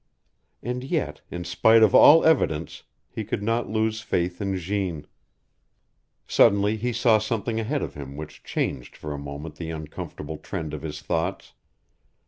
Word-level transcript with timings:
And 0.63 0.83
yet, 0.83 1.21
in 1.29 1.43
spite 1.43 1.83
of 1.83 1.93
all 1.93 2.23
evidence, 2.25 2.81
he 3.11 3.23
could 3.23 3.43
not 3.43 3.69
lose 3.69 4.01
faith 4.01 4.41
in 4.41 4.57
Jeanne. 4.57 5.05
Suddenly 6.25 6.75
he 6.77 6.91
saw 6.91 7.19
something 7.19 7.59
ahead 7.59 7.83
of 7.83 7.93
him 7.93 8.17
which 8.17 8.43
changed 8.43 8.97
for 8.97 9.13
a 9.13 9.19
moment 9.19 9.57
the 9.57 9.69
uncomfortable 9.69 10.37
trend 10.37 10.73
of 10.73 10.81
his 10.81 11.03
thoughts. 11.03 11.53